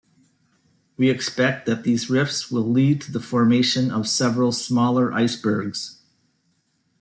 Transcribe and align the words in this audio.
We 0.97 1.11
expect 1.11 1.67
that 1.67 1.83
these 1.83 2.09
rifts 2.09 2.49
will 2.49 2.67
lead 2.67 3.01
to 3.01 3.11
the 3.11 3.19
formation 3.19 3.91
of 3.91 4.07
several 4.07 4.51
smaller 4.51 5.13
icebergs. 5.13 5.99